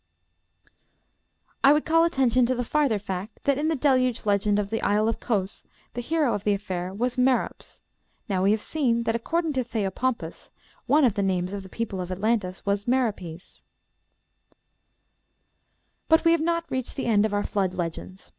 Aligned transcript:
I 1.63 1.73
would 1.73 1.85
call 1.85 2.05
attention 2.05 2.47
to 2.47 2.55
the 2.55 2.63
farther 2.63 2.97
fact 2.97 3.41
that 3.43 3.59
in 3.59 3.67
the 3.67 3.75
Deluge 3.75 4.25
legend 4.25 4.57
of 4.57 4.71
the 4.71 4.81
Isle 4.81 5.07
of 5.07 5.19
Cos 5.19 5.63
the 5.93 6.01
hero 6.01 6.33
of 6.33 6.43
the 6.43 6.53
affair 6.55 6.91
was 6.91 7.17
Merops. 7.19 7.81
Now 8.27 8.41
we 8.41 8.49
have 8.49 8.61
seen 8.63 9.03
that, 9.03 9.15
according 9.15 9.53
to 9.53 9.63
Theopompus, 9.63 10.49
one 10.87 11.05
of 11.05 11.13
the 11.13 11.21
names 11.21 11.53
of 11.53 11.61
the 11.61 11.69
people 11.69 12.01
of 12.01 12.11
Atlantis 12.11 12.65
was 12.65 12.85
"Meropes." 12.87 13.61
But 16.07 16.25
we 16.25 16.31
have 16.31 16.41
not 16.41 16.65
reached 16.71 16.95
the 16.95 17.05
end 17.05 17.23
of 17.23 17.31
our 17.35 17.43
Flood 17.43 17.75
legends. 17.75 18.29